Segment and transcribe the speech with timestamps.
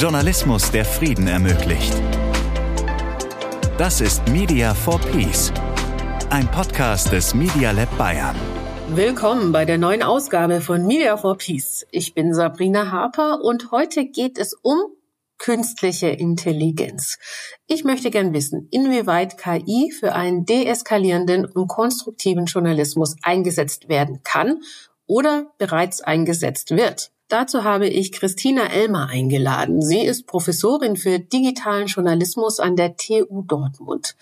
[0.00, 1.92] Journalismus, der Frieden ermöglicht.
[3.76, 5.52] Das ist Media for Peace,
[6.30, 8.34] ein Podcast des Media Lab Bayern.
[8.88, 11.86] Willkommen bei der neuen Ausgabe von Media for Peace.
[11.90, 14.78] Ich bin Sabrina Harper und heute geht es um
[15.36, 17.18] künstliche Intelligenz.
[17.66, 24.62] Ich möchte gern wissen, inwieweit KI für einen deeskalierenden und konstruktiven Journalismus eingesetzt werden kann
[25.06, 27.12] oder bereits eingesetzt wird.
[27.30, 29.82] Dazu habe ich Christina Elmer eingeladen.
[29.82, 34.16] Sie ist Professorin für digitalen Journalismus an der TU Dortmund.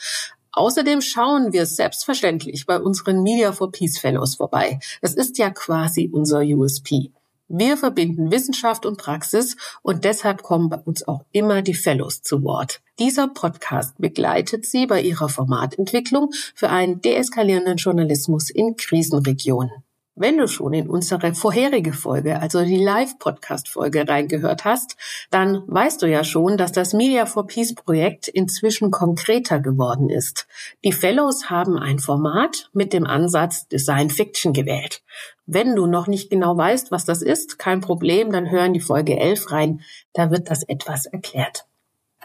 [0.53, 4.79] Außerdem schauen wir selbstverständlich bei unseren Media for Peace Fellows vorbei.
[5.01, 7.11] Das ist ja quasi unser USP.
[7.49, 12.43] Wir verbinden Wissenschaft und Praxis und deshalb kommen bei uns auch immer die Fellows zu
[12.43, 12.83] Wort.
[12.99, 19.83] Dieser Podcast begleitet Sie bei Ihrer Formatentwicklung für einen deeskalierenden Journalismus in Krisenregionen.
[20.21, 24.97] Wenn du schon in unsere vorherige Folge, also die Live-Podcast-Folge reingehört hast,
[25.31, 30.49] dann weißt du ja schon, dass das Media for Peace Projekt inzwischen konkreter geworden ist.
[30.85, 35.03] Die Fellows haben ein Format mit dem Ansatz Design Fiction gewählt.
[35.47, 39.17] Wenn du noch nicht genau weißt, was das ist, kein Problem, dann hören die Folge
[39.17, 39.83] 11 rein.
[40.15, 41.67] Da wird das etwas erklärt.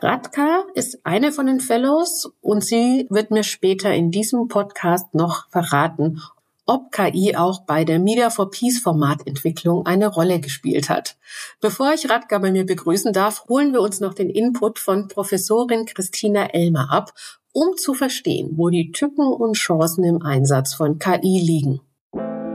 [0.01, 5.47] Radka ist eine von den Fellows und sie wird mir später in diesem Podcast noch
[5.49, 6.21] verraten,
[6.65, 11.17] ob KI auch bei der Media for Peace Formatentwicklung eine Rolle gespielt hat.
[11.61, 15.85] Bevor ich Radka bei mir begrüßen darf, holen wir uns noch den Input von Professorin
[15.85, 17.13] Christina Elmer ab,
[17.51, 21.81] um zu verstehen, wo die Tücken und Chancen im Einsatz von KI liegen.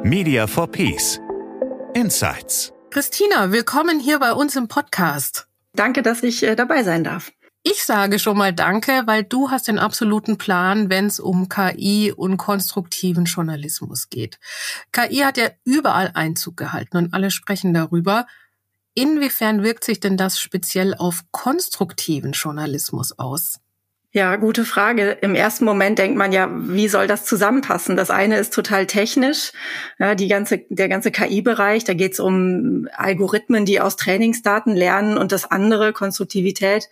[0.02, 1.20] Media for Peace.
[1.94, 2.72] Insights.
[2.90, 5.48] Christina, willkommen hier bei uns im Podcast.
[5.74, 7.30] Danke, dass ich äh, dabei sein darf.
[7.64, 12.12] Ich sage schon mal Danke, weil du hast den absoluten Plan, wenn es um KI
[12.16, 14.38] und konstruktiven Journalismus geht.
[14.92, 18.26] KI hat ja überall Einzug gehalten und alle sprechen darüber.
[18.94, 23.60] Inwiefern wirkt sich denn das speziell auf konstruktiven Journalismus aus?
[24.14, 25.18] Ja, gute Frage.
[25.20, 27.94] Im ersten Moment denkt man ja, wie soll das zusammenpassen?
[27.94, 29.52] Das eine ist total technisch,
[29.98, 35.18] ja, die ganze, der ganze KI-Bereich, da geht es um Algorithmen, die aus Trainingsdaten lernen
[35.18, 36.88] und das andere, Konstruktivität,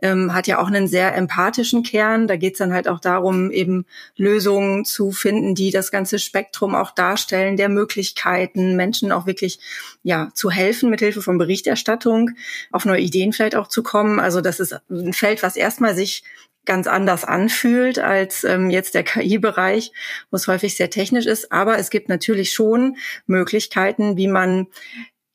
[0.00, 2.28] ähm, hat ja auch einen sehr empathischen Kern.
[2.28, 3.84] Da geht es dann halt auch darum, eben
[4.16, 9.58] Lösungen zu finden, die das ganze Spektrum auch darstellen, der Möglichkeiten, Menschen auch wirklich
[10.04, 12.30] ja zu helfen, mithilfe von Berichterstattung,
[12.70, 14.20] auf neue Ideen vielleicht auch zu kommen.
[14.20, 16.22] Also das ist ein Feld, was erstmal sich
[16.66, 19.92] ganz anders anfühlt als ähm, jetzt der KI-Bereich,
[20.30, 21.52] wo es häufig sehr technisch ist.
[21.52, 24.66] Aber es gibt natürlich schon Möglichkeiten, wie man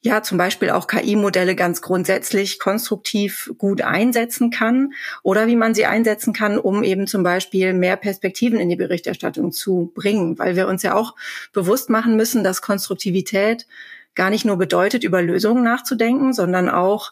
[0.06, 4.94] ja zum Beispiel auch KI-Modelle ganz grundsätzlich konstruktiv gut einsetzen kann
[5.24, 9.52] oder wie man sie einsetzen kann, um eben zum Beispiel mehr Perspektiven in die Berichterstattung
[9.52, 11.16] zu bringen, weil wir uns ja auch
[11.54, 13.66] bewusst machen müssen, dass Konstruktivität
[14.14, 17.12] gar nicht nur bedeutet, über Lösungen nachzudenken, sondern auch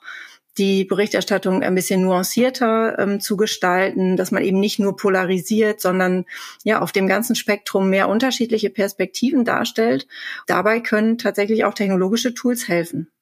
[0.58, 6.26] die Berichterstattung ein bisschen nuancierter ähm, zu gestalten, dass man eben nicht nur polarisiert, sondern
[6.64, 10.08] ja auf dem ganzen Spektrum mehr unterschiedliche Perspektiven darstellt.
[10.48, 13.13] Dabei können tatsächlich auch technologische Tools helfen.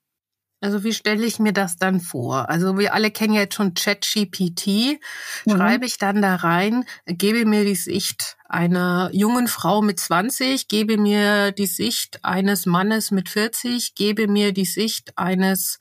[0.64, 2.48] Also wie stelle ich mir das dann vor?
[2.48, 5.00] Also wir alle kennen ja jetzt schon ChatGPT.
[5.46, 5.52] Mhm.
[5.52, 10.98] Schreibe ich dann da rein, gebe mir die Sicht einer jungen Frau mit 20, gebe
[10.98, 15.80] mir die Sicht eines Mannes mit 40, gebe mir die Sicht eines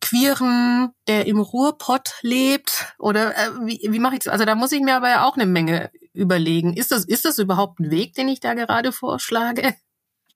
[0.00, 2.94] Queeren, der im Ruhrpott lebt?
[3.00, 4.32] Oder äh, wie, wie mache ich das?
[4.32, 6.74] Also da muss ich mir aber ja auch eine Menge überlegen.
[6.74, 9.74] Ist das, ist das überhaupt ein Weg, den ich da gerade vorschlage?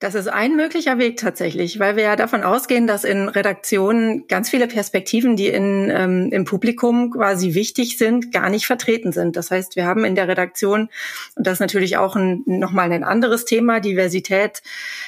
[0.04, 4.50] Das ist ein möglicher Weg tatsächlich, weil wir ja davon ausgehen, dass in Redaktionen ganz
[4.50, 9.34] viele Perspektiven, die in, ähm, im Publikum quasi wichtig sind, gar nicht vertreten sind.
[9.34, 10.90] Das heißt, wir haben in der Redaktion,
[11.36, 14.62] und das ist natürlich auch ein, nochmal ein anderes Thema, Diversität,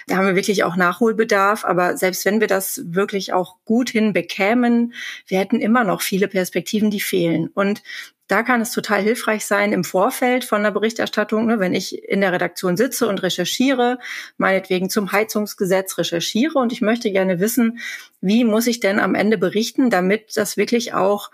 [0.07, 1.67] da haben wir wirklich auch Nachholbedarf.
[1.67, 4.95] Aber selbst wenn wir das wirklich auch gut hinbekämen,
[5.27, 7.51] wir hätten immer noch viele Perspektiven, die fehlen.
[7.53, 7.83] Und
[8.29, 12.21] da kann es total hilfreich sein im Vorfeld von der Berichterstattung, ne, wenn ich in
[12.21, 13.99] der Redaktion sitze und recherchiere,
[14.37, 16.59] meinetwegen zum Heizungsgesetz recherchiere.
[16.59, 17.79] Und ich möchte gerne wissen,
[18.21, 21.31] wie muss ich denn am Ende berichten, damit das wirklich auch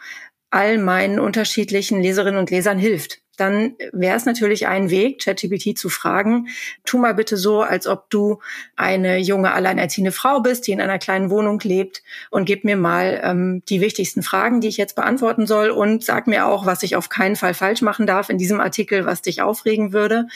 [0.50, 5.88] all meinen unterschiedlichen Leserinnen und Lesern hilft dann wäre es natürlich ein Weg, ChatGPT zu
[5.88, 6.48] fragen,
[6.84, 8.40] tu mal bitte so, als ob du
[8.76, 13.20] eine junge alleinerziehende Frau bist, die in einer kleinen Wohnung lebt und gib mir mal
[13.24, 16.94] ähm, die wichtigsten Fragen, die ich jetzt beantworten soll und sag mir auch, was ich
[16.96, 20.26] auf keinen Fall falsch machen darf in diesem Artikel, was dich aufregen würde.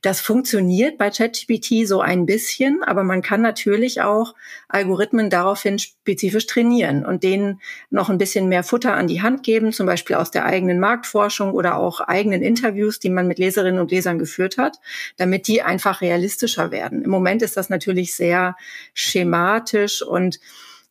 [0.00, 4.34] Das funktioniert bei ChatGPT so ein bisschen, aber man kann natürlich auch
[4.68, 7.60] Algorithmen daraufhin spezifisch trainieren und denen
[7.90, 11.52] noch ein bisschen mehr Futter an die Hand geben, zum Beispiel aus der eigenen Marktforschung
[11.52, 14.78] oder auch eigenen Interviews, die man mit Leserinnen und Lesern geführt hat,
[15.16, 17.02] damit die einfach realistischer werden.
[17.02, 18.56] Im Moment ist das natürlich sehr
[18.94, 20.40] schematisch und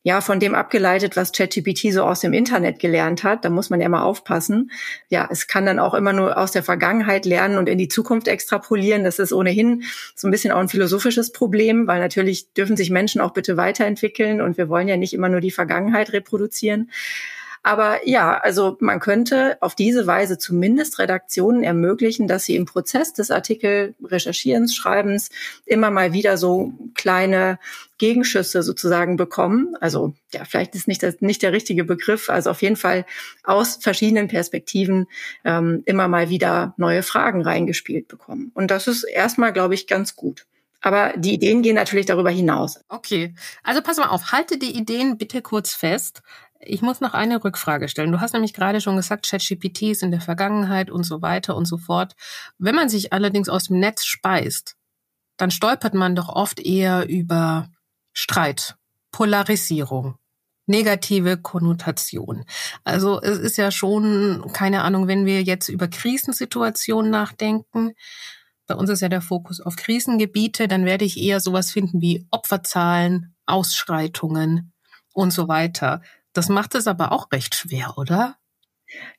[0.06, 3.44] ja von dem abgeleitet, was ChatGPT so aus dem Internet gelernt hat.
[3.44, 4.70] Da muss man ja mal aufpassen.
[5.10, 8.28] Ja, es kann dann auch immer nur aus der Vergangenheit lernen und in die Zukunft
[8.28, 9.04] extrapolieren.
[9.04, 9.84] Das ist ohnehin
[10.16, 14.42] so ein bisschen auch ein philosophisches Problem, weil natürlich dürfen sich Menschen auch bitte weiterentwickeln
[14.42, 16.92] und wir wollen ja nicht immer nur die Vergangenheit reproduzieren.
[17.66, 23.12] Aber ja, also man könnte auf diese Weise zumindest Redaktionen ermöglichen, dass sie im Prozess
[23.12, 25.32] des Artikel Recherchierens, Schreibens
[25.66, 27.58] immer mal wieder so kleine
[27.98, 29.76] Gegenschüsse sozusagen bekommen.
[29.82, 32.30] Also ja, vielleicht ist nicht, das, nicht der richtige Begriff.
[32.30, 33.04] Also auf jeden Fall
[33.44, 35.08] aus verschiedenen Perspektiven
[35.44, 38.52] ähm, immer mal wieder neue Fragen reingespielt bekommen.
[38.54, 40.46] Und das ist erstmal, glaube ich, ganz gut.
[40.86, 42.80] Aber die Ideen gehen natürlich darüber hinaus.
[42.90, 43.34] Okay,
[43.64, 46.22] also pass mal auf, halte die Ideen bitte kurz fest.
[46.60, 48.12] Ich muss noch eine Rückfrage stellen.
[48.12, 51.66] Du hast nämlich gerade schon gesagt, ChatGPT ist in der Vergangenheit und so weiter und
[51.66, 52.16] so fort.
[52.58, 54.76] Wenn man sich allerdings aus dem Netz speist,
[55.38, 57.70] dann stolpert man doch oft eher über
[58.14, 58.76] Streit,
[59.12, 60.16] Polarisierung,
[60.66, 62.46] negative Konnotation.
[62.84, 67.94] Also es ist ja schon, keine Ahnung, wenn wir jetzt über Krisensituationen nachdenken,
[68.68, 72.26] bei uns ist ja der Fokus auf Krisengebiete, dann werde ich eher sowas finden wie
[72.32, 74.74] Opferzahlen, Ausschreitungen
[75.14, 76.02] und so weiter.
[76.36, 78.38] Das macht es aber auch recht schwer, oder?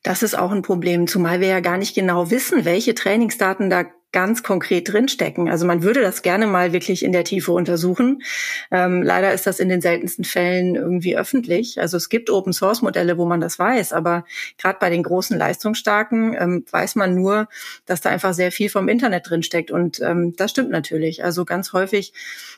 [0.03, 3.87] Das ist auch ein Problem, zumal wir ja gar nicht genau wissen, welche Trainingsdaten da
[4.13, 5.49] ganz konkret drinstecken.
[5.49, 8.23] Also man würde das gerne mal wirklich in der Tiefe untersuchen.
[8.71, 11.81] Ähm, leider ist das in den seltensten Fällen irgendwie öffentlich.
[11.81, 14.25] Also es gibt Open Source Modelle, wo man das weiß, aber
[14.59, 17.49] gerade bei den großen Leistungsstarken ähm, weiß man nur,
[17.85, 19.71] dass da einfach sehr viel vom Internet drinsteckt.
[19.71, 21.23] Und ähm, das stimmt natürlich.
[21.23, 22.13] Also ganz häufig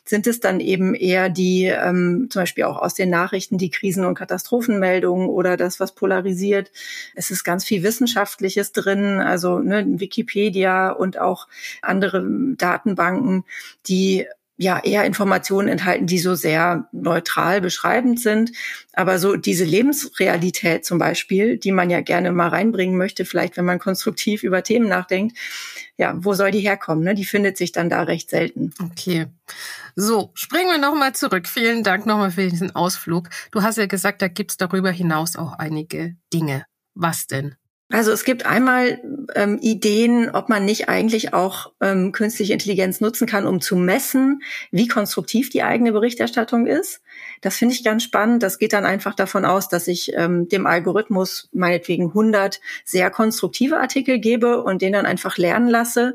[0.04, 4.04] sind es dann eben eher die, ähm, zum Beispiel auch aus den Nachrichten, die Krisen-
[4.04, 6.70] und Katastrophenmeldungen oder das, was polarisiert.
[7.14, 11.37] Es ist ganz viel Wissenschaftliches drin, also ne, Wikipedia und auch
[11.82, 12.26] andere
[12.56, 13.44] Datenbanken,
[13.86, 14.26] die
[14.58, 18.50] ja eher Informationen enthalten, die so sehr neutral beschreibend sind.
[18.92, 23.64] Aber so diese Lebensrealität zum Beispiel, die man ja gerne mal reinbringen möchte, vielleicht wenn
[23.64, 25.38] man konstruktiv über Themen nachdenkt,
[25.96, 27.04] ja, wo soll die herkommen?
[27.04, 27.14] Ne?
[27.14, 28.74] Die findet sich dann da recht selten.
[28.82, 29.26] Okay.
[29.94, 31.46] So, springen wir nochmal zurück.
[31.46, 33.28] Vielen Dank nochmal für diesen Ausflug.
[33.52, 36.64] Du hast ja gesagt, da gibt's darüber hinaus auch einige Dinge.
[36.94, 37.54] Was denn?
[37.90, 39.00] Also es gibt einmal
[39.34, 44.42] ähm, Ideen, ob man nicht eigentlich auch ähm, künstliche Intelligenz nutzen kann, um zu messen,
[44.70, 47.00] wie konstruktiv die eigene Berichterstattung ist.
[47.40, 48.42] Das finde ich ganz spannend.
[48.42, 53.78] Das geht dann einfach davon aus, dass ich ähm, dem Algorithmus meinetwegen 100 sehr konstruktive
[53.78, 56.14] Artikel gebe und den dann einfach lernen lasse,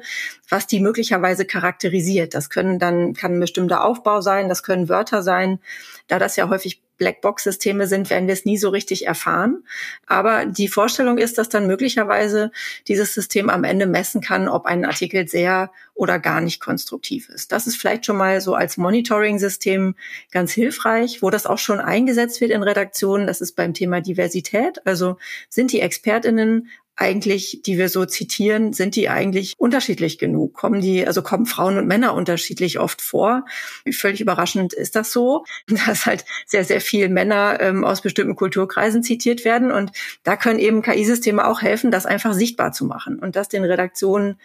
[0.49, 2.35] was die möglicherweise charakterisiert.
[2.35, 5.59] Das können dann kann ein bestimmter Aufbau sein, das können Wörter sein.
[6.07, 9.63] Da das ja häufig Blackbox-Systeme sind, werden wir es nie so richtig erfahren.
[10.05, 12.51] Aber die Vorstellung ist, dass dann möglicherweise
[12.87, 17.51] dieses System am Ende messen kann, ob ein Artikel sehr oder gar nicht konstruktiv ist.
[17.51, 19.95] Das ist vielleicht schon mal so als Monitoring-System
[20.31, 23.27] ganz hilfreich, wo das auch schon eingesetzt wird in Redaktionen.
[23.27, 24.85] Das ist beim Thema Diversität.
[24.85, 25.17] Also
[25.49, 30.53] sind die ExpertInnen eigentlich, die wir so zitieren, sind die eigentlich unterschiedlich genug?
[30.53, 33.45] Kommen die, also kommen Frauen und Männer unterschiedlich oft vor?
[33.91, 39.03] Völlig überraschend ist das so, dass halt sehr, sehr viel Männer ähm, aus bestimmten Kulturkreisen
[39.03, 39.71] zitiert werden.
[39.71, 39.91] Und
[40.23, 44.39] da können eben KI-Systeme auch helfen, das einfach sichtbar zu machen und das den Redaktionen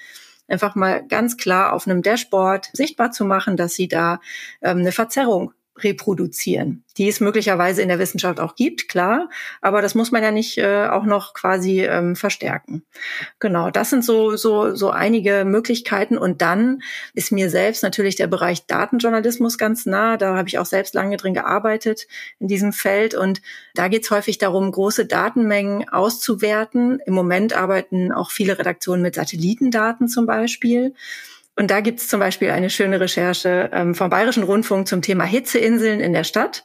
[0.49, 4.21] einfach mal ganz klar auf einem Dashboard sichtbar zu machen, dass sie da
[4.63, 5.53] ähm, eine Verzerrung
[5.85, 9.29] reproduzieren, die es möglicherweise in der Wissenschaft auch gibt, klar,
[9.61, 12.83] aber das muss man ja nicht äh, auch noch quasi ähm, verstärken.
[13.39, 16.83] Genau, das sind so so so einige Möglichkeiten und dann
[17.15, 20.17] ist mir selbst natürlich der Bereich Datenjournalismus ganz nah.
[20.17, 22.07] Da habe ich auch selbst lange drin gearbeitet
[22.39, 23.41] in diesem Feld und
[23.75, 27.01] da geht es häufig darum, große Datenmengen auszuwerten.
[27.07, 30.95] Im Moment arbeiten auch viele Redaktionen mit Satellitendaten zum Beispiel.
[31.59, 35.99] Und da gibt's zum Beispiel eine schöne Recherche ähm, vom Bayerischen Rundfunk zum Thema Hitzeinseln
[35.99, 36.65] in der Stadt,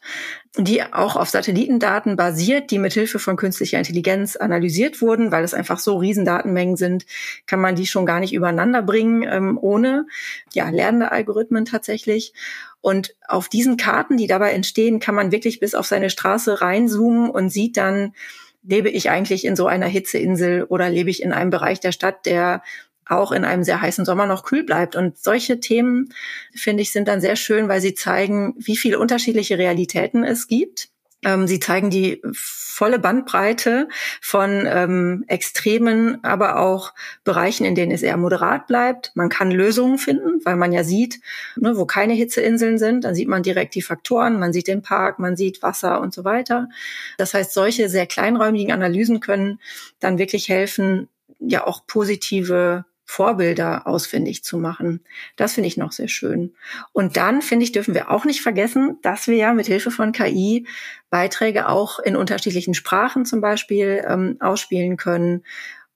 [0.55, 5.79] die auch auf Satellitendaten basiert, die mithilfe von künstlicher Intelligenz analysiert wurden, weil es einfach
[5.79, 7.07] so Riesendatenmengen sind,
[7.47, 10.05] kann man die schon gar nicht übereinander bringen, ähm, ohne
[10.53, 12.31] ja, lernende Algorithmen tatsächlich.
[12.79, 17.31] Und auf diesen Karten, die dabei entstehen, kann man wirklich bis auf seine Straße reinzoomen
[17.31, 18.13] und sieht dann,
[18.62, 22.27] lebe ich eigentlich in so einer Hitzeinsel oder lebe ich in einem Bereich der Stadt,
[22.27, 22.62] der
[23.07, 24.95] auch in einem sehr heißen Sommer noch kühl bleibt.
[24.95, 26.13] Und solche Themen,
[26.53, 30.89] finde ich, sind dann sehr schön, weil sie zeigen, wie viele unterschiedliche Realitäten es gibt.
[31.25, 33.88] Ähm, sie zeigen die volle Bandbreite
[34.22, 36.93] von ähm, Extremen, aber auch
[37.24, 39.12] Bereichen, in denen es eher moderat bleibt.
[39.15, 41.19] Man kann Lösungen finden, weil man ja sieht,
[41.55, 45.19] ne, wo keine Hitzeinseln sind, dann sieht man direkt die Faktoren, man sieht den Park,
[45.19, 46.69] man sieht Wasser und so weiter.
[47.17, 49.60] Das heißt, solche sehr kleinräumigen Analysen können
[50.00, 51.07] dann wirklich helfen,
[51.39, 55.03] ja auch positive Vorbilder ausfindig zu machen.
[55.36, 56.55] Das finde ich noch sehr schön.
[56.93, 60.12] Und dann, finde ich, dürfen wir auch nicht vergessen, dass wir ja mit Hilfe von
[60.12, 60.67] KI
[61.10, 65.43] Beiträge auch in unterschiedlichen Sprachen zum Beispiel ähm, ausspielen können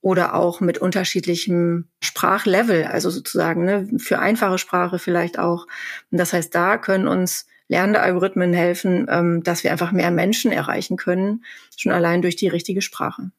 [0.00, 5.66] oder auch mit unterschiedlichem Sprachlevel, also sozusagen ne, für einfache Sprache vielleicht auch.
[6.10, 10.52] Und das heißt, da können uns lernende Algorithmen helfen, ähm, dass wir einfach mehr Menschen
[10.52, 11.44] erreichen können,
[11.76, 13.30] schon allein durch die richtige Sprache.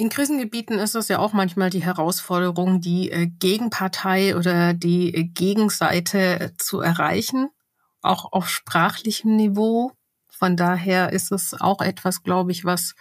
[0.00, 5.24] In Krisengebieten ist es ja auch manchmal die Herausforderung, die äh, Gegenpartei oder die äh,
[5.24, 7.50] Gegenseite zu erreichen,
[8.00, 9.90] auch auf sprachlichem Niveau.
[10.28, 12.94] Von daher ist es auch etwas, glaube ich, was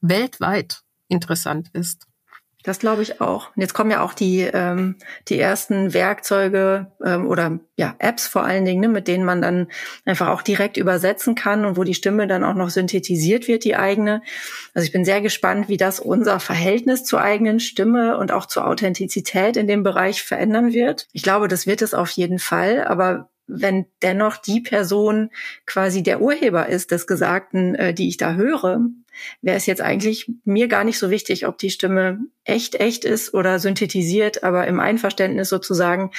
[0.00, 2.08] weltweit interessant ist.
[2.62, 3.48] Das glaube ich auch.
[3.56, 4.96] Und jetzt kommen ja auch die, ähm,
[5.28, 9.68] die ersten Werkzeuge ähm, oder ja, Apps vor allen Dingen, ne, mit denen man dann
[10.04, 13.76] einfach auch direkt übersetzen kann und wo die Stimme dann auch noch synthetisiert wird, die
[13.76, 14.22] eigene.
[14.74, 18.66] Also ich bin sehr gespannt, wie das unser Verhältnis zur eigenen Stimme und auch zur
[18.66, 21.08] Authentizität in dem Bereich verändern wird.
[21.12, 25.30] Ich glaube, das wird es auf jeden Fall, aber wenn dennoch die Person
[25.66, 28.80] quasi der Urheber ist des Gesagten, äh, die ich da höre,
[29.40, 33.34] wäre es jetzt eigentlich mir gar nicht so wichtig, ob die Stimme echt echt ist
[33.34, 36.10] oder synthetisiert, aber im Einverständnis sozusagen,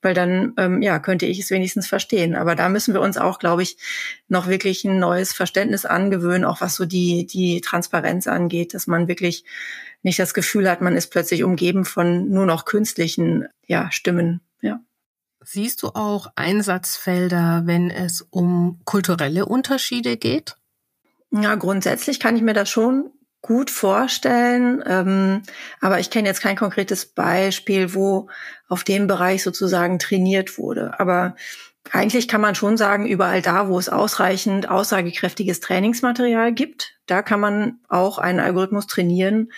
[0.00, 2.34] weil dann ähm, ja könnte ich es wenigstens verstehen.
[2.34, 3.76] Aber da müssen wir uns auch, glaube ich,
[4.28, 9.08] noch wirklich ein neues Verständnis angewöhnen, auch was so die die Transparenz angeht, dass man
[9.08, 9.44] wirklich
[10.02, 14.40] nicht das Gefühl hat, man ist plötzlich umgeben von nur noch künstlichen ja Stimmen.
[14.60, 14.80] Ja.
[15.44, 20.56] Siehst du auch Einsatzfelder, wenn es um kulturelle Unterschiede geht?
[21.30, 25.42] Ja, grundsätzlich kann ich mir das schon gut vorstellen, ähm,
[25.80, 28.28] aber ich kenne jetzt kein konkretes Beispiel, wo
[28.68, 30.98] auf dem Bereich sozusagen trainiert wurde.
[31.00, 31.34] Aber
[31.90, 37.40] eigentlich kann man schon sagen, überall da, wo es ausreichend aussagekräftiges Trainingsmaterial gibt, da kann
[37.40, 39.50] man auch einen Algorithmus trainieren,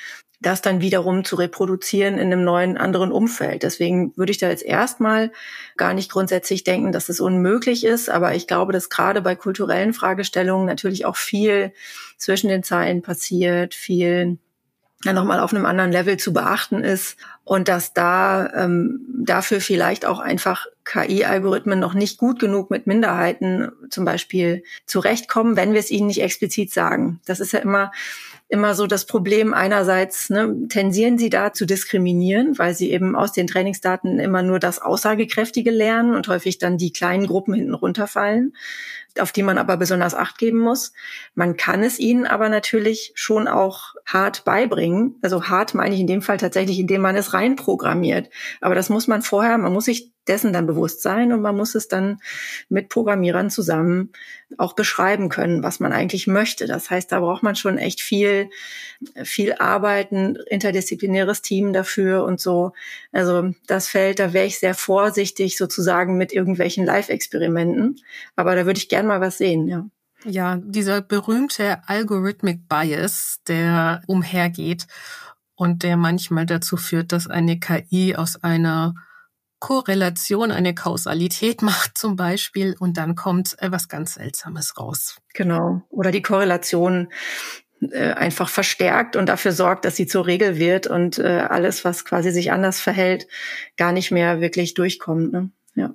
[0.46, 3.62] das dann wiederum zu reproduzieren in einem neuen, anderen Umfeld.
[3.62, 5.32] Deswegen würde ich da jetzt erstmal
[5.76, 8.10] gar nicht grundsätzlich denken, dass es unmöglich ist.
[8.10, 11.72] Aber ich glaube, dass gerade bei kulturellen Fragestellungen natürlich auch viel
[12.18, 14.38] zwischen den Zeilen passiert, viel
[15.04, 20.06] ja, nochmal auf einem anderen Level zu beachten ist und dass da ähm, dafür vielleicht
[20.06, 25.90] auch einfach KI-Algorithmen noch nicht gut genug mit Minderheiten zum Beispiel zurechtkommen, wenn wir es
[25.90, 27.20] ihnen nicht explizit sagen.
[27.26, 27.92] Das ist ja immer
[28.54, 33.32] immer so das Problem einerseits, ne, tensieren sie da zu diskriminieren, weil sie eben aus
[33.32, 38.54] den Trainingsdaten immer nur das Aussagekräftige lernen und häufig dann die kleinen Gruppen hinten runterfallen,
[39.18, 40.92] auf die man aber besonders Acht geben muss.
[41.34, 45.16] Man kann es ihnen aber natürlich schon auch hart beibringen.
[45.20, 48.30] Also hart meine ich in dem Fall tatsächlich, indem man es reinprogrammiert.
[48.60, 51.74] Aber das muss man vorher, man muss sich dessen dann bewusst sein und man muss
[51.74, 52.18] es dann
[52.68, 54.10] mit Programmierern zusammen
[54.56, 56.66] auch beschreiben können, was man eigentlich möchte.
[56.66, 58.48] Das heißt, da braucht man schon echt viel,
[59.22, 62.72] viel Arbeiten, interdisziplinäres Team dafür und so.
[63.12, 68.00] Also das Feld, da wäre ich sehr vorsichtig sozusagen mit irgendwelchen Live-Experimenten.
[68.36, 69.86] Aber da würde ich gern mal was sehen, ja.
[70.26, 74.86] Ja, dieser berühmte Algorithmic Bias, der umhergeht
[75.54, 78.94] und der manchmal dazu führt, dass eine KI aus einer
[79.64, 85.16] Korrelation eine Kausalität macht zum Beispiel und dann kommt äh, was ganz Seltsames raus.
[85.32, 85.80] Genau.
[85.88, 87.08] Oder die Korrelation
[87.80, 92.04] äh, einfach verstärkt und dafür sorgt, dass sie zur Regel wird und äh, alles, was
[92.04, 93.26] quasi sich anders verhält,
[93.78, 95.32] gar nicht mehr wirklich durchkommt.
[95.32, 95.50] Ne?
[95.76, 95.94] Ja.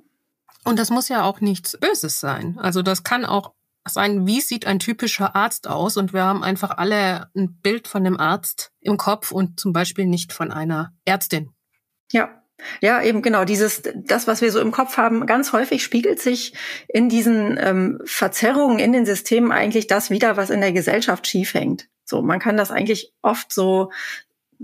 [0.64, 2.58] Und das muss ja auch nichts Böses sein.
[2.58, 3.52] Also das kann auch
[3.86, 5.96] sein, wie sieht ein typischer Arzt aus?
[5.96, 10.06] Und wir haben einfach alle ein Bild von dem Arzt im Kopf und zum Beispiel
[10.06, 11.52] nicht von einer Ärztin.
[12.10, 12.39] Ja,
[12.80, 13.44] ja, eben genau.
[13.44, 16.54] Dieses, das, was wir so im Kopf haben, ganz häufig spiegelt sich
[16.88, 21.54] in diesen ähm, Verzerrungen in den Systemen eigentlich das wieder, was in der Gesellschaft schief
[21.54, 21.88] hängt.
[22.04, 23.90] So, man kann das eigentlich oft so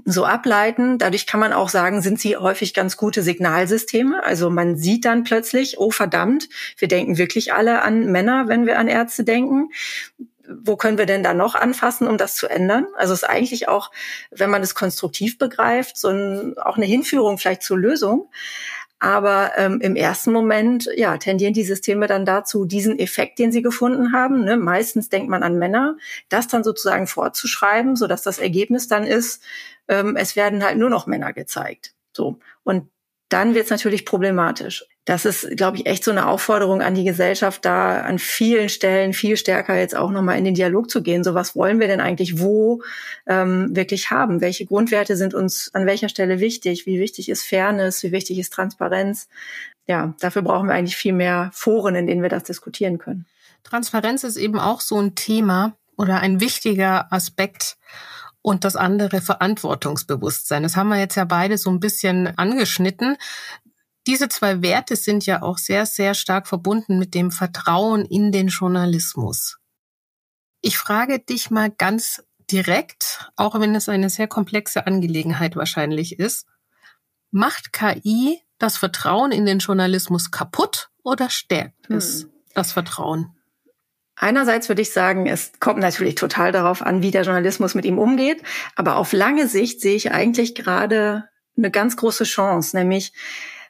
[0.04, 0.98] so ableiten.
[0.98, 4.22] Dadurch kann man auch sagen, sind sie häufig ganz gute Signalsysteme.
[4.22, 8.78] Also man sieht dann plötzlich, oh verdammt, wir denken wirklich alle an Männer, wenn wir
[8.78, 9.70] an Ärzte denken
[10.48, 12.86] wo können wir denn da noch anfassen, um das zu ändern?
[12.96, 13.90] Also es ist eigentlich auch,
[14.30, 18.30] wenn man es konstruktiv begreift, so ein, auch eine Hinführung vielleicht zur Lösung.
[18.98, 23.60] Aber ähm, im ersten Moment, ja, tendieren die Systeme dann dazu, diesen Effekt, den sie
[23.60, 25.96] gefunden haben, ne, meistens denkt man an Männer,
[26.30, 29.42] das dann sozusagen fortzuschreiben, so dass das Ergebnis dann ist,
[29.88, 31.92] ähm, es werden halt nur noch Männer gezeigt.
[32.12, 32.38] So.
[32.64, 32.88] Und
[33.28, 34.84] dann wird es natürlich problematisch.
[35.04, 39.12] Das ist, glaube ich, echt so eine Aufforderung an die Gesellschaft, da an vielen Stellen
[39.12, 41.22] viel stärker jetzt auch nochmal in den Dialog zu gehen.
[41.22, 42.82] So was wollen wir denn eigentlich wo
[43.26, 44.40] ähm, wirklich haben?
[44.40, 46.86] Welche Grundwerte sind uns an welcher Stelle wichtig?
[46.86, 48.02] Wie wichtig ist Fairness?
[48.02, 49.28] Wie wichtig ist Transparenz?
[49.86, 53.26] Ja, dafür brauchen wir eigentlich viel mehr Foren, in denen wir das diskutieren können.
[53.62, 57.76] Transparenz ist eben auch so ein Thema oder ein wichtiger Aspekt
[58.46, 60.62] und das andere Verantwortungsbewusstsein.
[60.62, 63.16] Das haben wir jetzt ja beide so ein bisschen angeschnitten.
[64.06, 68.46] Diese zwei Werte sind ja auch sehr, sehr stark verbunden mit dem Vertrauen in den
[68.46, 69.58] Journalismus.
[70.60, 76.46] Ich frage dich mal ganz direkt, auch wenn es eine sehr komplexe Angelegenheit wahrscheinlich ist,
[77.32, 82.30] macht KI das Vertrauen in den Journalismus kaputt oder stärkt es hm.
[82.54, 83.35] das Vertrauen?
[84.16, 87.98] Einerseits würde ich sagen, es kommt natürlich total darauf an, wie der Journalismus mit ihm
[87.98, 88.42] umgeht.
[88.74, 93.12] Aber auf lange Sicht sehe ich eigentlich gerade eine ganz große Chance, nämlich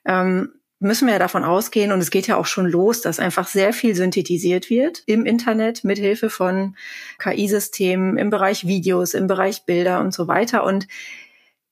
[0.04, 3.48] ähm, müssen wir ja davon ausgehen, und es geht ja auch schon los, dass einfach
[3.48, 6.76] sehr viel synthetisiert wird im Internet mit Hilfe von
[7.18, 10.64] KI-Systemen im Bereich Videos, im Bereich Bilder und so weiter.
[10.64, 10.86] Und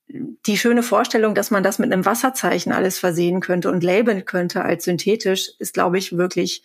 [0.09, 4.63] die schöne Vorstellung, dass man das mit einem Wasserzeichen alles versehen könnte und labeln könnte
[4.63, 6.63] als synthetisch, ist, glaube ich, wirklich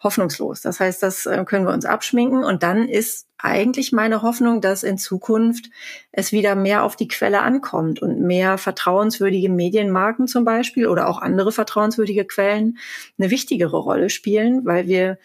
[0.00, 0.60] hoffnungslos.
[0.60, 2.44] Das heißt, das äh, können wir uns abschminken.
[2.44, 5.70] Und dann ist eigentlich meine Hoffnung, dass in Zukunft
[6.12, 11.20] es wieder mehr auf die Quelle ankommt und mehr vertrauenswürdige Medienmarken zum Beispiel oder auch
[11.20, 12.78] andere vertrauenswürdige Quellen
[13.18, 15.18] eine wichtigere Rolle spielen, weil wir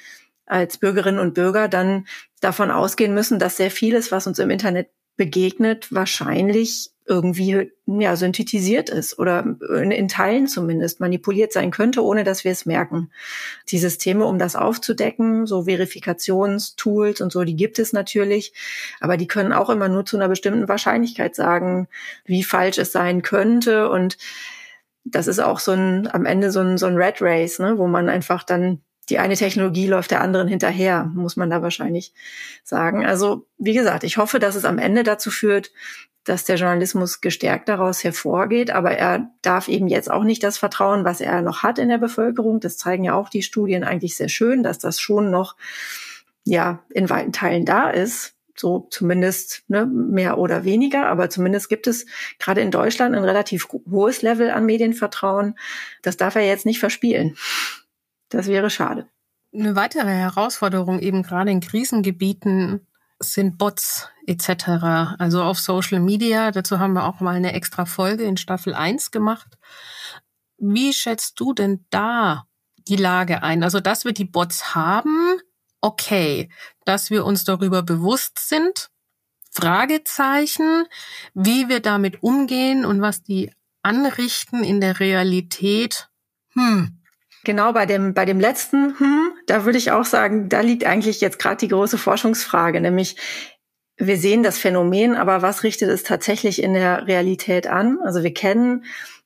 [0.46, 2.06] als Bürgerinnen und Bürger dann
[2.42, 8.90] davon ausgehen müssen, dass sehr vieles, was uns im Internet begegnet, wahrscheinlich irgendwie ja synthetisiert
[8.90, 13.12] ist oder in, in, Teilen zumindest manipuliert sein könnte, ohne dass wir es merken.
[13.70, 18.54] Die Systeme, um das aufzudecken, so Verifikationstools und so, die gibt es natürlich,
[19.02, 21.88] aber die können auch immer nur zu einer bestimmten Wahrscheinlichkeit sagen,
[22.26, 24.18] wie falsch es sein könnte und
[25.06, 27.88] das ist auch so ein am Ende so ein so ein Red Race, ne, wo
[27.88, 32.14] man einfach dann die eine Technologie läuft der anderen hinterher, muss man da wahrscheinlich
[32.64, 33.06] sagen.
[33.06, 35.72] Also, wie gesagt, ich hoffe, dass es am Ende dazu führt,
[36.24, 41.04] dass der Journalismus gestärkt daraus hervorgeht, aber er darf eben jetzt auch nicht das Vertrauen,
[41.04, 42.60] was er noch hat in der Bevölkerung.
[42.60, 45.56] Das zeigen ja auch die Studien eigentlich sehr schön, dass das schon noch
[46.46, 48.36] ja in weiten Teilen da ist.
[48.56, 52.06] So zumindest ne, mehr oder weniger, aber zumindest gibt es
[52.38, 55.58] gerade in Deutschland ein relativ hohes Level an Medienvertrauen.
[56.04, 57.36] Das darf er jetzt nicht verspielen.
[58.30, 59.08] Das wäre schade.
[59.54, 62.88] Eine weitere Herausforderung eben gerade in Krisengebieten
[63.32, 64.68] sind Bots etc.
[65.18, 66.52] Also auf Social Media.
[66.52, 69.58] Dazu haben wir auch mal eine extra Folge in Staffel 1 gemacht.
[70.58, 72.46] Wie schätzt du denn da
[72.88, 73.64] die Lage ein?
[73.64, 75.40] Also, dass wir die Bots haben,
[75.80, 76.50] okay.
[76.86, 78.90] Dass wir uns darüber bewusst sind,
[79.52, 80.86] Fragezeichen.
[81.34, 83.52] Wie wir damit umgehen und was die
[83.84, 86.10] anrichten in der Realität,
[86.54, 87.04] hm,
[87.44, 91.22] Genau, bei dem, bei dem letzten, hm, da würde ich auch sagen, da liegt eigentlich
[91.22, 93.18] jetzt gerade die große Forschungsfrage, nämlich
[93.98, 98.00] wir sehen das Phänomen, aber was richtet es tatsächlich in der Realität an?
[98.04, 98.86] Also wir kennen,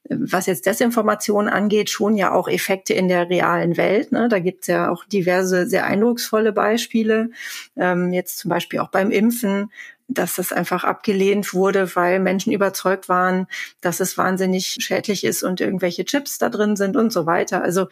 [0.10, 4.12] was jetzt Desinformation angeht, schon ja auch Effekte in der realen Welt.
[4.12, 4.28] Ne?
[4.30, 7.30] Da gibt es ja auch diverse sehr eindrucksvolle Beispiele.
[7.76, 9.72] Ähm, jetzt zum Beispiel auch beim Impfen,
[10.08, 13.48] dass das einfach abgelehnt wurde, weil Menschen überzeugt waren,
[13.82, 17.62] dass es wahnsinnig schädlich ist und irgendwelche Chips da drin sind und so weiter.
[17.62, 17.88] Also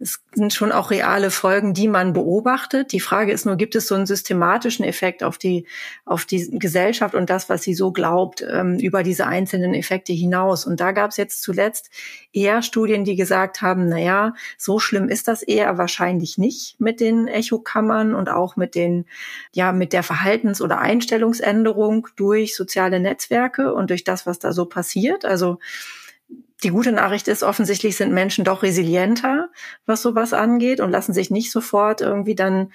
[0.00, 2.92] es sind schon auch reale Folgen, die man beobachtet.
[2.92, 5.66] Die Frage ist nur, gibt es so einen systematischen Effekt auf die,
[6.06, 10.64] auf die Gesellschaft und das, was sie so glaubt, ähm, über diese einzelnen Effekte hinaus?
[10.64, 11.90] Und da gab es jetzt zuletzt
[12.32, 17.00] eher Studien, die gesagt haben, na ja, so schlimm ist das eher wahrscheinlich nicht mit
[17.00, 19.04] den Echokammern und auch mit den,
[19.52, 24.64] ja, mit der Verhaltens- oder Einstellungsänderung durch soziale Netzwerke und durch das, was da so
[24.64, 25.26] passiert.
[25.26, 25.58] Also
[26.62, 29.48] die gute Nachricht ist, offensichtlich sind Menschen doch resilienter,
[29.86, 32.72] was sowas angeht und lassen sich nicht sofort irgendwie dann,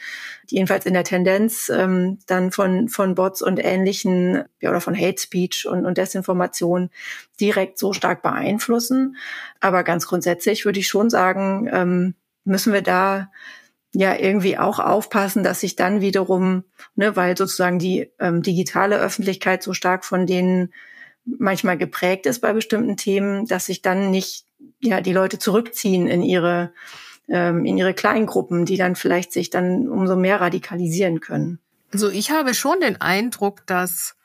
[0.47, 5.21] jedenfalls in der Tendenz, ähm, dann von, von Bots und ähnlichen, ja, oder von Hate
[5.21, 6.89] Speech und, und Desinformation
[7.39, 9.17] direkt so stark beeinflussen.
[9.59, 13.31] Aber ganz grundsätzlich würde ich schon sagen, ähm, müssen wir da
[13.93, 16.63] ja irgendwie auch aufpassen, dass sich dann wiederum,
[16.95, 20.73] ne, weil sozusagen die ähm, digitale Öffentlichkeit so stark von denen
[21.25, 24.45] manchmal geprägt ist bei bestimmten Themen, dass sich dann nicht
[24.79, 26.71] ja die Leute zurückziehen in ihre
[27.27, 31.59] ähm, in ihre Kleingruppen, die dann vielleicht sich dann umso mehr radikalisieren können.
[31.91, 34.15] Also ich habe schon den Eindruck, dass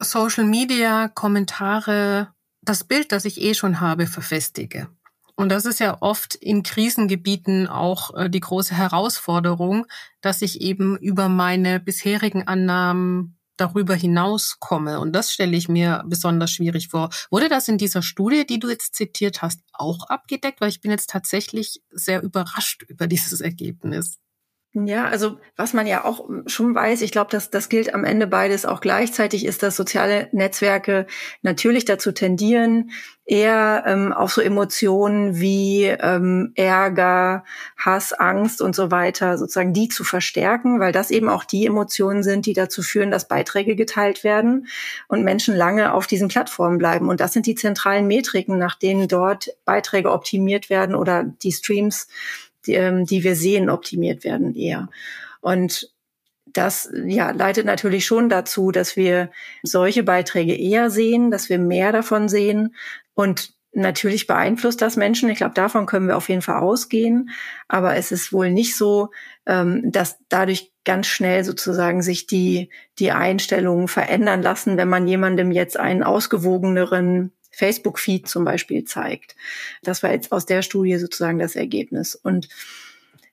[0.00, 2.28] Social Media Kommentare
[2.62, 4.88] das Bild, das ich eh schon habe, verfestige.
[5.34, 9.86] Und das ist ja oft in Krisengebieten auch äh, die große Herausforderung,
[10.20, 15.00] dass ich eben über meine bisherigen Annahmen darüber hinaus komme.
[15.00, 17.10] Und das stelle ich mir besonders schwierig vor.
[17.30, 20.60] Wurde das in dieser Studie, die du jetzt zitiert hast, auch abgedeckt?
[20.60, 24.18] Weil ich bin jetzt tatsächlich sehr überrascht über dieses Ergebnis.
[24.86, 28.26] Ja, also was man ja auch schon weiß, ich glaube, dass das gilt am Ende
[28.26, 31.06] beides auch gleichzeitig, ist, dass soziale Netzwerke
[31.42, 32.90] natürlich dazu tendieren,
[33.28, 37.44] eher ähm, auf so Emotionen wie ähm, Ärger,
[37.76, 42.22] Hass, Angst und so weiter, sozusagen die zu verstärken, weil das eben auch die Emotionen
[42.22, 44.66] sind, die dazu führen, dass Beiträge geteilt werden
[45.08, 47.08] und Menschen lange auf diesen Plattformen bleiben.
[47.08, 52.08] Und das sind die zentralen Metriken, nach denen dort Beiträge optimiert werden oder die Streams,
[52.68, 54.88] die, ähm, die wir sehen, optimiert werden eher.
[55.40, 55.92] Und
[56.46, 59.30] das ja, leitet natürlich schon dazu, dass wir
[59.62, 62.74] solche Beiträge eher sehen, dass wir mehr davon sehen,
[63.18, 65.28] und natürlich beeinflusst das Menschen.
[65.28, 67.30] Ich glaube, davon können wir auf jeden Fall ausgehen.
[67.66, 69.10] Aber es ist wohl nicht so,
[69.44, 75.50] ähm, dass dadurch ganz schnell sozusagen sich die, die Einstellungen verändern lassen, wenn man jemandem
[75.50, 79.34] jetzt einen ausgewogeneren Facebook-Feed zum Beispiel zeigt.
[79.82, 82.14] Das war jetzt aus der Studie sozusagen das Ergebnis.
[82.14, 82.48] Und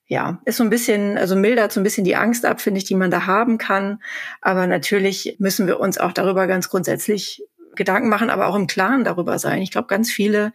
[0.07, 2.85] ja, ist so ein bisschen, also mildert so ein bisschen die Angst ab, finde ich,
[2.85, 4.01] die man da haben kann.
[4.41, 7.43] Aber natürlich müssen wir uns auch darüber ganz grundsätzlich
[7.75, 9.61] Gedanken machen, aber auch im Klaren darüber sein.
[9.61, 10.53] Ich glaube, ganz viele,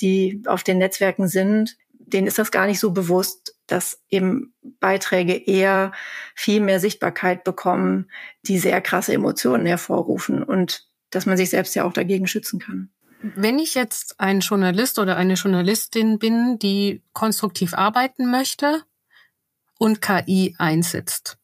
[0.00, 5.34] die auf den Netzwerken sind, denen ist das gar nicht so bewusst, dass eben Beiträge
[5.34, 5.92] eher
[6.34, 8.10] viel mehr Sichtbarkeit bekommen,
[8.42, 12.90] die sehr krasse Emotionen hervorrufen und dass man sich selbst ja auch dagegen schützen kann.
[13.34, 18.82] Wenn ich jetzt ein Journalist oder eine Journalistin bin, die konstruktiv arbeiten möchte
[19.78, 21.38] und KI einsetzt,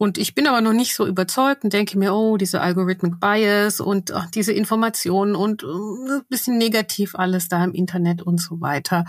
[0.00, 3.80] und ich bin aber noch nicht so überzeugt und denke mir, oh, diese Algorithmic Bias
[3.80, 9.04] und ach, diese Informationen und uh, bisschen negativ alles da im Internet und so weiter.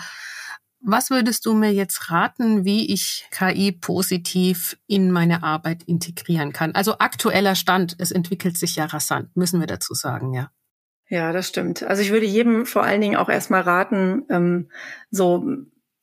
[0.81, 6.73] Was würdest du mir jetzt raten, wie ich KI positiv in meine Arbeit integrieren kann?
[6.73, 10.49] Also aktueller Stand, es entwickelt sich ja rasant, müssen wir dazu sagen, ja.
[11.09, 11.81] Ja, das stimmt.
[11.83, 14.69] Also ich würde jedem vor allen Dingen auch erstmal raten, ähm,
[15.09, 15.43] so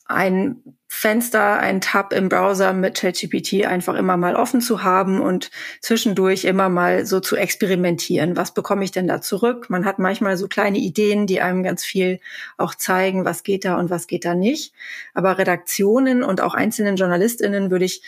[0.08, 5.50] ein Fenster, ein Tab im Browser mit ChatGPT einfach immer mal offen zu haben und
[5.80, 8.36] zwischendurch immer mal so zu experimentieren.
[8.36, 9.68] Was bekomme ich denn da zurück?
[9.68, 12.20] Man hat manchmal so kleine Ideen, die einem ganz viel
[12.56, 14.72] auch zeigen, was geht da und was geht da nicht.
[15.12, 18.02] Aber Redaktionen und auch einzelnen JournalistInnen würde ich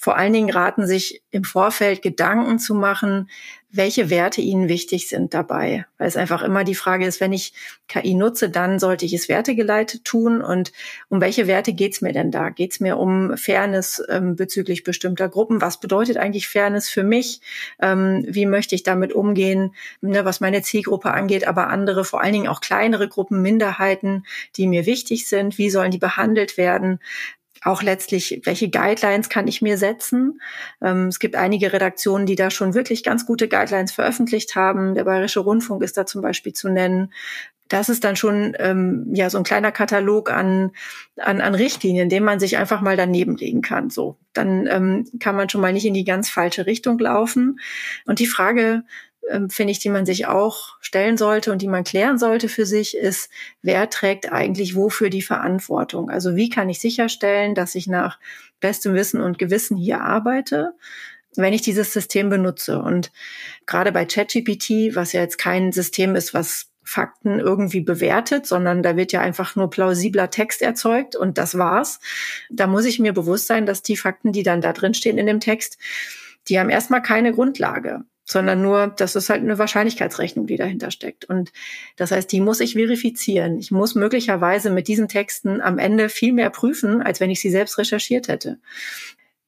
[0.00, 3.28] vor allen Dingen raten, sich im Vorfeld Gedanken zu machen,
[3.70, 5.84] welche Werte ihnen wichtig sind dabei.
[5.98, 7.52] Weil es einfach immer die Frage ist, wenn ich
[7.86, 10.40] KI nutze, dann sollte ich es wertegeleitet tun.
[10.40, 10.72] Und
[11.10, 12.48] um welche Werte geht's mir denn da?
[12.48, 15.60] Geht's mir um Fairness ähm, bezüglich bestimmter Gruppen?
[15.60, 17.42] Was bedeutet eigentlich Fairness für mich?
[17.78, 22.32] Ähm, wie möchte ich damit umgehen, ne, was meine Zielgruppe angeht, aber andere, vor allen
[22.32, 24.24] Dingen auch kleinere Gruppen, Minderheiten,
[24.56, 25.58] die mir wichtig sind?
[25.58, 27.00] Wie sollen die behandelt werden?
[27.62, 30.40] Auch letztlich, welche Guidelines kann ich mir setzen?
[30.82, 34.94] Ähm, es gibt einige Redaktionen, die da schon wirklich ganz gute Guidelines veröffentlicht haben.
[34.94, 37.12] Der Bayerische Rundfunk ist da zum Beispiel zu nennen.
[37.68, 40.72] Das ist dann schon ähm, ja so ein kleiner Katalog an,
[41.16, 43.90] an, an Richtlinien, den man sich einfach mal daneben legen kann.
[43.90, 47.60] So, dann ähm, kann man schon mal nicht in die ganz falsche Richtung laufen.
[48.06, 48.82] Und die Frage
[49.30, 52.66] ähm, finde ich, die man sich auch stellen sollte und die man klären sollte für
[52.66, 53.30] sich, ist,
[53.62, 56.10] wer trägt eigentlich wofür die Verantwortung?
[56.10, 58.18] Also wie kann ich sicherstellen, dass ich nach
[58.60, 60.74] bestem Wissen und Gewissen hier arbeite?
[61.36, 62.80] wenn ich dieses System benutze.
[62.80, 63.12] Und
[63.64, 68.96] gerade bei ChatGPT, was ja jetzt kein System ist, was Fakten irgendwie bewertet, sondern da
[68.96, 72.00] wird ja einfach nur plausibler Text erzeugt und das war's.
[72.50, 75.26] Da muss ich mir bewusst sein, dass die Fakten, die dann da drin stehen in
[75.26, 75.78] dem Text,
[76.48, 81.24] die haben erstmal keine Grundlage sondern nur, das ist halt eine Wahrscheinlichkeitsrechnung, die dahinter steckt.
[81.24, 81.52] Und
[81.96, 83.58] das heißt, die muss ich verifizieren.
[83.58, 87.50] Ich muss möglicherweise mit diesen Texten am Ende viel mehr prüfen, als wenn ich sie
[87.50, 88.60] selbst recherchiert hätte.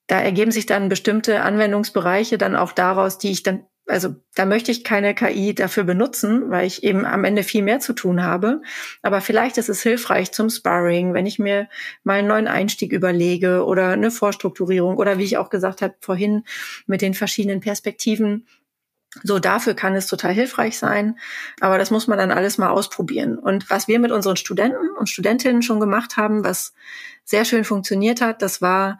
[0.08, 4.70] Da ergeben sich dann bestimmte Anwendungsbereiche dann auch daraus, die ich dann also da möchte
[4.70, 8.62] ich keine KI dafür benutzen, weil ich eben am Ende viel mehr zu tun habe.
[9.02, 11.68] Aber vielleicht ist es hilfreich zum Sparring, wenn ich mir
[12.04, 16.44] mal einen neuen Einstieg überlege oder eine Vorstrukturierung oder wie ich auch gesagt habe vorhin
[16.86, 18.46] mit den verschiedenen Perspektiven
[19.22, 21.18] so, dafür kann es total hilfreich sein.
[21.60, 23.38] Aber das muss man dann alles mal ausprobieren.
[23.38, 26.72] Und was wir mit unseren Studenten und Studentinnen schon gemacht haben, was
[27.24, 28.98] sehr schön funktioniert hat, das war,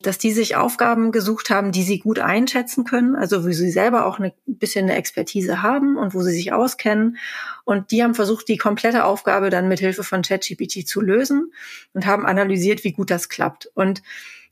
[0.00, 4.04] dass die sich Aufgaben gesucht haben, die sie gut einschätzen können, also wo sie selber
[4.04, 7.16] auch ein bisschen eine Expertise haben und wo sie sich auskennen.
[7.64, 11.52] Und die haben versucht, die komplette Aufgabe dann mit Hilfe von ChatGPT zu lösen
[11.94, 13.70] und haben analysiert, wie gut das klappt.
[13.74, 14.02] Und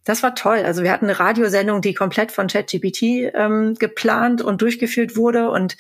[0.05, 0.63] das war toll.
[0.65, 5.77] Also wir hatten eine Radiosendung, die komplett von ChatGPT ähm, geplant und durchgeführt wurde und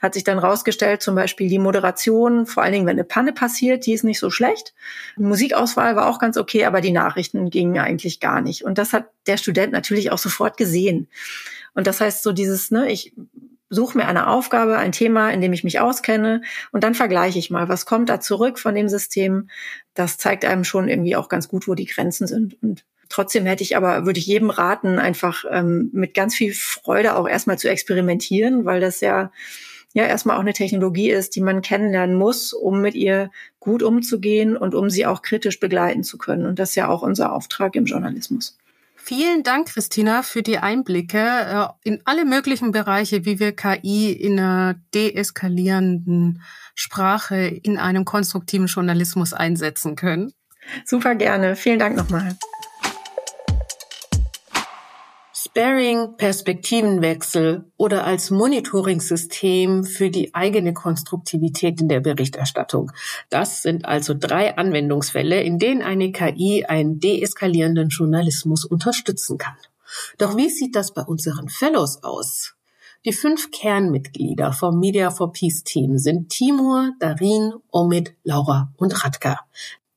[0.00, 3.86] hat sich dann rausgestellt, zum Beispiel die Moderation, vor allen Dingen, wenn eine Panne passiert,
[3.86, 4.74] die ist nicht so schlecht.
[5.16, 8.64] Die Musikauswahl war auch ganz okay, aber die Nachrichten gingen eigentlich gar nicht.
[8.64, 11.08] Und das hat der Student natürlich auch sofort gesehen.
[11.74, 13.14] Und das heißt so dieses, ne, ich
[13.70, 17.50] suche mir eine Aufgabe, ein Thema, in dem ich mich auskenne und dann vergleiche ich
[17.50, 19.48] mal, was kommt da zurück von dem System.
[19.94, 22.60] Das zeigt einem schon irgendwie auch ganz gut, wo die Grenzen sind.
[22.62, 27.16] Und trotzdem hätte ich aber, würde ich jedem raten, einfach ähm, mit ganz viel Freude
[27.16, 29.30] auch erstmal zu experimentieren, weil das ja
[29.94, 34.56] ja erstmal auch eine Technologie ist, die man kennenlernen muss, um mit ihr gut umzugehen
[34.56, 36.46] und um sie auch kritisch begleiten zu können.
[36.46, 38.58] Und das ist ja auch unser Auftrag im Journalismus.
[38.94, 44.38] Vielen Dank, Christina, für die Einblicke äh, in alle möglichen Bereiche, wie wir KI in
[44.38, 46.40] einer deeskalierenden
[46.74, 50.32] Sprache in einem konstruktiven Journalismus einsetzen können.
[50.84, 51.56] Super gerne.
[51.56, 52.36] Vielen Dank nochmal.
[55.54, 62.90] Sparing, Perspektivenwechsel oder als Monitoring-System für die eigene Konstruktivität in der Berichterstattung.
[63.28, 69.58] Das sind also drei Anwendungsfälle, in denen eine KI einen deeskalierenden Journalismus unterstützen kann.
[70.16, 72.54] Doch wie sieht das bei unseren Fellows aus?
[73.04, 79.40] Die fünf Kernmitglieder vom Media for Peace Team sind Timur, Darin, Omid, Laura und Radka.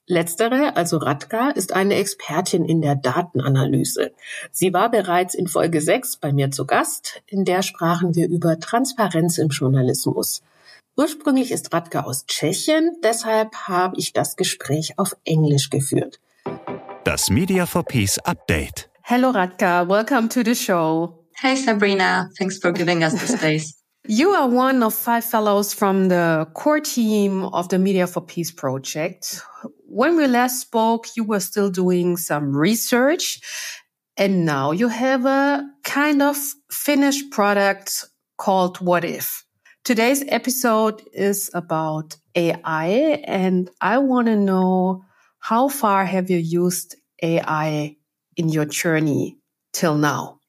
[0.07, 4.11] Letztere, also Radka, ist eine Expertin in der Datenanalyse.
[4.51, 7.23] Sie war bereits in Folge 6 bei mir zu Gast.
[7.25, 10.43] In der sprachen wir über Transparenz im Journalismus.
[10.95, 16.19] Ursprünglich ist Radka aus Tschechien, deshalb habe ich das Gespräch auf Englisch geführt.
[17.03, 18.87] Das Media for Peace Update.
[19.01, 21.25] Hello Radka, welcome to the show.
[21.33, 23.73] Hey Sabrina, thanks for giving us the space.
[24.07, 28.51] You are one of five fellows from the core team of the Media for Peace
[28.51, 29.41] project.
[29.87, 33.39] When we last spoke, you were still doing some research
[34.17, 36.37] and now you have a kind of
[36.71, 38.05] finished product
[38.37, 39.45] called What If.
[39.83, 45.03] Today's episode is about AI and I want to know
[45.39, 47.95] how far have you used AI
[48.35, 49.37] in your journey
[49.71, 50.39] till now?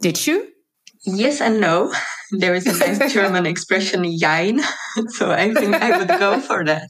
[0.00, 0.48] Did you?
[1.04, 1.92] Yes and no.
[2.30, 4.60] There is a nice German expression, jein.
[5.08, 6.88] So I think I would go for that.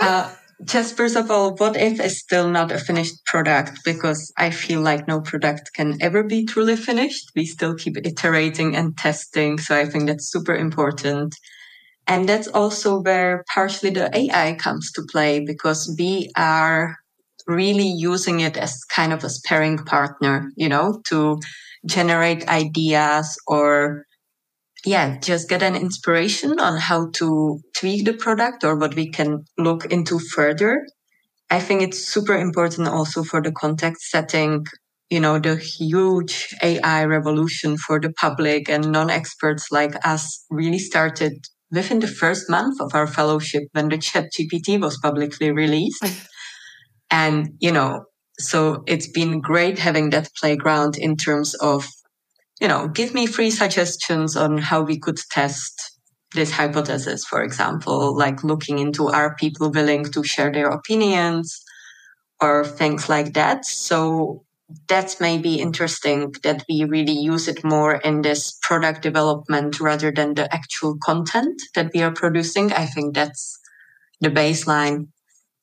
[0.00, 0.32] Uh,
[0.64, 4.80] just first of all, what if is still not a finished product because I feel
[4.80, 7.30] like no product can ever be truly finished.
[7.36, 9.58] We still keep iterating and testing.
[9.58, 11.34] So I think that's super important.
[12.06, 16.96] And that's also where partially the AI comes to play because we are
[17.46, 21.38] really using it as kind of a sparring partner, you know, to
[21.86, 24.04] generate ideas or
[24.84, 29.44] yeah, just get an inspiration on how to tweak the product or what we can
[29.56, 30.86] look into further.
[31.50, 34.66] I think it's super important also for the context setting,
[35.10, 41.32] you know, the huge AI revolution for the public and non-experts like us really started
[41.70, 46.04] within the first month of our fellowship when the chat GPT was publicly released.
[47.10, 48.04] and, you know,
[48.38, 51.88] so it's been great having that playground in terms of,
[52.60, 55.98] you know, give me free suggestions on how we could test
[56.34, 61.62] this hypothesis, for example, like looking into are people willing to share their opinions
[62.40, 63.64] or things like that.
[63.64, 64.44] So
[64.86, 70.34] that's maybe interesting that we really use it more in this product development rather than
[70.34, 72.72] the actual content that we are producing.
[72.72, 73.58] I think that's
[74.20, 75.08] the baseline.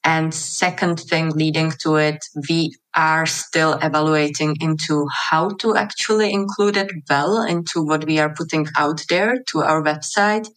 [0.04, 6.78] And second thing leading to it, we are still evaluating into how to actually include
[6.78, 10.48] it well into what we are putting out there to our website.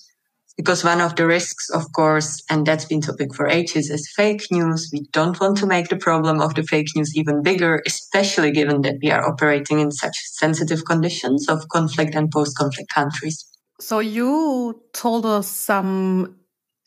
[0.56, 4.46] Because one of the risks, of course, and that's been topic for ages, is fake
[4.50, 4.90] news.
[4.92, 8.82] We don't want to make the problem of the fake news even bigger, especially given
[8.82, 13.46] that we are operating in such sensitive conditions of conflict and post-conflict countries.
[13.80, 16.37] So you told us some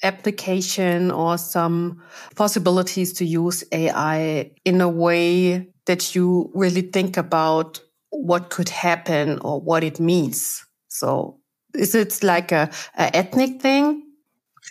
[0.04, 2.02] application or some
[2.36, 9.40] possibilities to use AI in a way that you really think about what could happen
[9.40, 10.64] or what it means.
[10.88, 11.40] So
[11.74, 14.04] is it like a, a ethnic thing?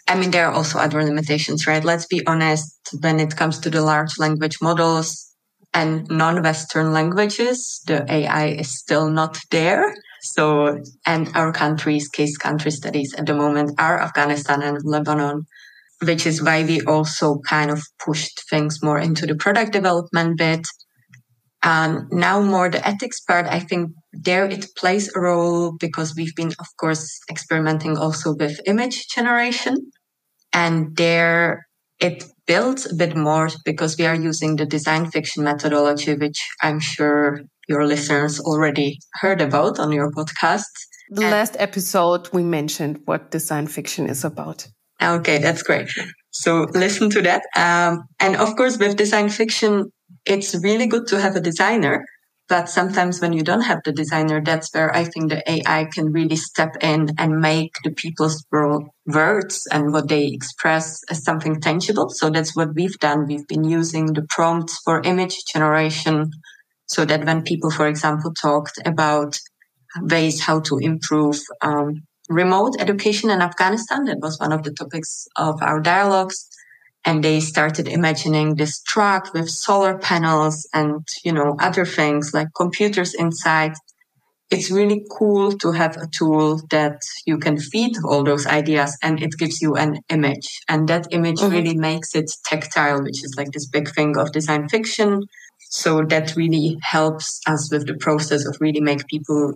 [0.07, 1.85] I mean, there are also other limitations, right?
[1.85, 2.77] Let's be honest.
[3.01, 5.35] When it comes to the large language models
[5.73, 9.95] and non-Western languages, the AI is still not there.
[10.23, 15.47] So, and our countries, case country studies at the moment are Afghanistan and Lebanon,
[16.05, 20.67] which is why we also kind of pushed things more into the product development bit.
[21.63, 26.35] And now more the ethics part, I think there it plays a role because we've
[26.35, 29.77] been, of course, experimenting also with image generation.
[30.53, 31.67] And there
[32.01, 36.81] it builds a bit more because we are using the design fiction methodology, which I'm
[36.81, 40.73] sure your listeners already heard about on your podcast.
[41.11, 44.67] The and last episode, we mentioned what design fiction is about.
[45.03, 45.89] Okay, that's great.
[46.31, 47.43] So listen to that.
[47.57, 49.93] Um, and of course, with design fiction,
[50.27, 52.05] it's really good to have a designer
[52.51, 56.13] But sometimes when you don't have the designer, that's where I think the AI can
[56.13, 62.11] really step in and make the people's words and what they express as something tangible.
[62.11, 63.27] So that's what we've done.
[63.29, 66.33] We've been using the prompts for image generation
[66.91, 69.39] so that when people, for example, talked about
[70.01, 75.29] ways how to improve um, remote education in Afghanistan, that was one of the topics
[75.37, 76.49] of our dialogues.
[77.05, 82.49] And they started imagining this truck with solar panels and you know other things like
[82.55, 83.75] computers inside.
[84.51, 89.23] It's really cool to have a tool that you can feed all those ideas and
[89.23, 90.49] it gives you an image.
[90.69, 91.55] And that image mm-hmm.
[91.55, 95.23] really makes it tactile which is like this big thing of design fiction
[95.71, 99.55] so that really helps us with the process of really make people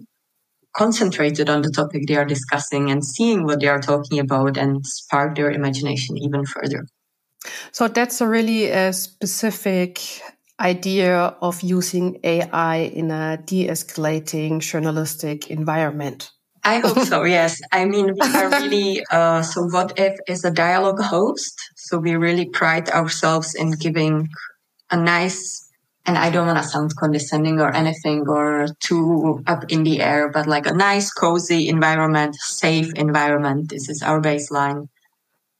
[0.74, 4.86] concentrated on the topic they are discussing and seeing what they are talking about and
[4.86, 6.86] spark their imagination even further
[7.72, 10.00] so that's a really a uh, specific
[10.60, 16.30] idea of using AI in a de-escalating journalistic environment.
[16.62, 17.24] I hope so.
[17.38, 17.60] Yes.
[17.72, 21.54] I mean, we are really, uh, so what if is a dialogue host?
[21.76, 24.28] So we really pride ourselves in giving
[24.90, 25.63] a nice,
[26.06, 30.30] and I don't want to sound condescending or anything or too up in the air,
[30.30, 33.70] but like a nice, cozy environment, safe environment.
[33.70, 34.88] This is our baseline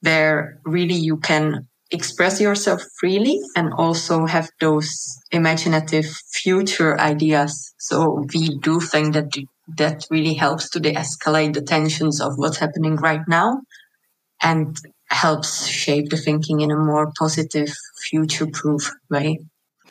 [0.01, 7.73] where really you can express yourself freely and also have those imaginative future ideas.
[7.79, 9.31] So we do think that
[9.77, 13.61] that really helps to de-escalate the tensions of what's happening right now
[14.41, 14.77] and
[15.09, 19.39] helps shape the thinking in a more positive, future-proof way.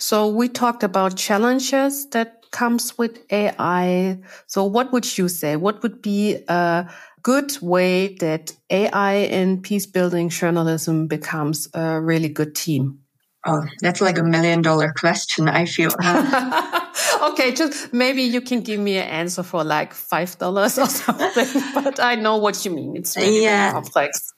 [0.05, 4.19] So we talked about challenges that comes with AI.
[4.47, 5.57] So what would you say?
[5.57, 12.29] What would be a good way that AI in peace building journalism becomes a really
[12.29, 12.99] good team?
[13.47, 15.93] Oh, that's like a million dollar question, I feel.
[17.33, 21.63] okay, just maybe you can give me an answer for like five dollars or something,
[21.73, 22.95] but I know what you mean.
[22.95, 23.73] It's really yeah.
[23.73, 24.35] complex.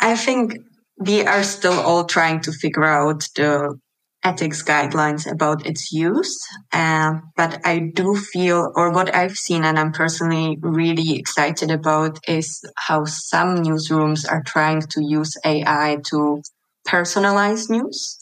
[0.00, 0.56] I think
[0.96, 3.78] we are still all trying to figure out the
[4.24, 6.38] ethics guidelines about its use.
[6.72, 12.18] Uh, but I do feel, or what I've seen, and I'm personally really excited about,
[12.28, 16.42] is how some newsrooms are trying to use AI to
[16.86, 18.18] personalize news,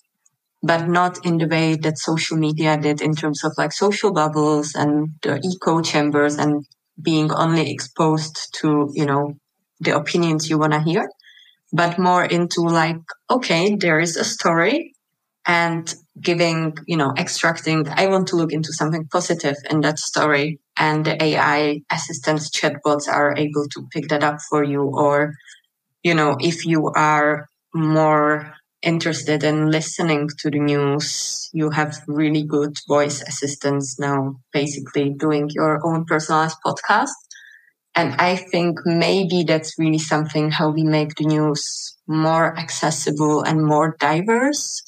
[0.62, 4.74] but not in the way that social media did in terms of like social bubbles
[4.74, 6.66] and the echo chambers and
[7.02, 9.34] being only exposed to, you know,
[9.80, 11.08] the opinions you want to hear,
[11.72, 12.98] but more into like,
[13.30, 14.95] okay, there is a story
[15.46, 20.60] and giving, you know, extracting, I want to look into something positive in that story.
[20.76, 24.82] And the AI assistants, chatbots are able to pick that up for you.
[24.82, 25.34] Or,
[26.02, 32.44] you know, if you are more interested in listening to the news, you have really
[32.44, 37.10] good voice assistants now, basically doing your own personalized podcast.
[37.94, 43.64] And I think maybe that's really something how we make the news more accessible and
[43.64, 44.82] more diverse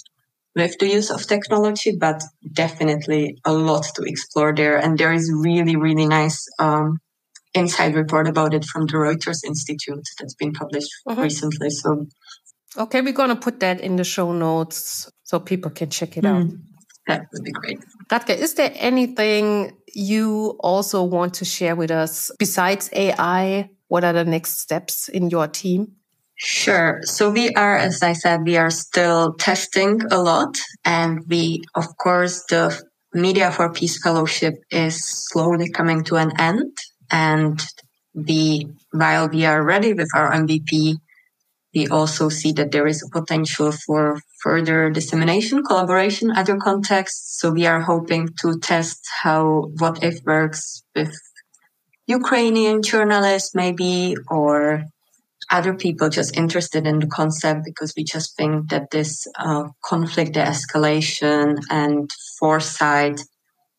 [0.59, 4.77] with the use of technology, but definitely a lot to explore there.
[4.77, 6.99] And there is really, really nice um,
[7.55, 11.21] inside report about it from the Reuters Institute that's been published mm-hmm.
[11.21, 11.71] recently.
[11.71, 12.07] So,
[12.77, 16.25] okay, we're going to put that in the show notes so people can check it
[16.25, 16.29] mm.
[16.29, 16.51] out.
[17.07, 17.79] That would be great.
[18.11, 23.71] Radka, is there anything you also want to share with us besides AI?
[23.87, 25.98] What are the next steps in your team?
[26.38, 27.01] Sure.
[27.03, 30.57] So we are, as I said, we are still testing a lot.
[30.85, 32.81] And we, of course, the
[33.12, 36.77] Media for Peace Fellowship is slowly coming to an end.
[37.11, 37.61] And
[38.14, 40.98] we, while we are ready with our MVP,
[41.74, 47.40] we also see that there is a potential for further dissemination, collaboration, other contexts.
[47.40, 51.12] So we are hoping to test how what if works with
[52.07, 54.85] Ukrainian journalists, maybe, or
[55.51, 60.33] other people just interested in the concept because we just think that this uh, conflict
[60.35, 63.21] de-escalation and foresight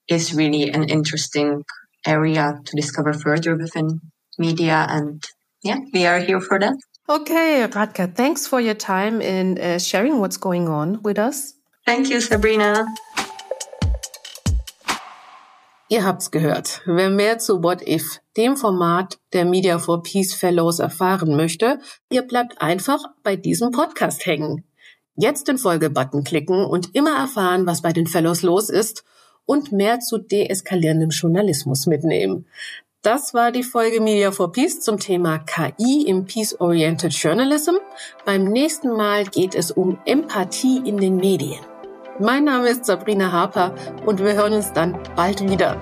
[0.08, 1.64] is really an interesting
[2.06, 4.02] area to discover further within
[4.38, 4.88] media.
[4.90, 5.24] And
[5.64, 6.76] yeah we are here for that.
[7.08, 11.54] Okay radka thanks for your time in uh, sharing what's going on with us.
[11.86, 12.86] Thank you sabrina
[15.92, 16.82] Ihr habt's gehört.
[16.86, 21.80] Wer mehr zu What If, dem Format der Media for Peace Fellows erfahren möchte,
[22.12, 24.64] ihr bleibt einfach bei diesem Podcast hängen.
[25.16, 29.04] Jetzt den Folgebutton klicken und immer erfahren, was bei den Fellows los ist
[29.46, 32.46] und mehr zu deeskalierendem Journalismus mitnehmen.
[33.02, 37.78] Das war die Folge Media for Peace zum Thema KI im Peace-Oriented Journalism.
[38.26, 41.69] Beim nächsten Mal geht es um Empathie in den Medien.
[42.22, 43.74] Mein Name ist Sabrina Harper
[44.06, 45.82] und wir hören uns dann bald wieder.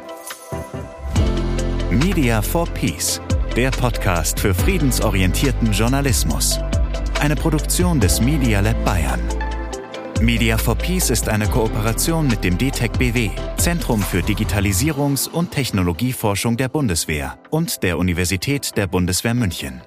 [1.90, 3.20] Media for Peace,
[3.56, 6.60] der Podcast für friedensorientierten Journalismus.
[7.20, 9.20] Eine Produktion des Media Lab Bayern.
[10.22, 16.56] Media for Peace ist eine Kooperation mit dem DTEC BW, Zentrum für Digitalisierungs- und Technologieforschung
[16.56, 19.82] der Bundeswehr und der Universität der Bundeswehr München.